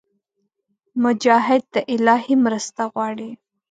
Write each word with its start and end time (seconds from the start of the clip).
مجاهد 1.03 1.63
د 1.73 1.75
الهي 1.95 2.35
مرسته 2.45 2.81
غواړي. 2.93 3.31